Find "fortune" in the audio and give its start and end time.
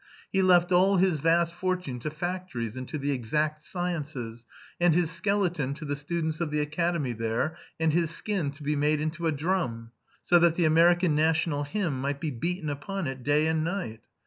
1.53-1.99